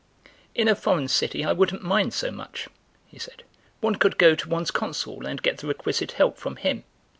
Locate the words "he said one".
3.05-3.97